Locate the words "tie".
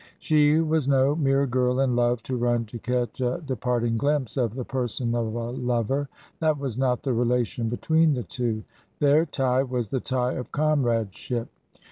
9.27-9.61, 9.99-10.33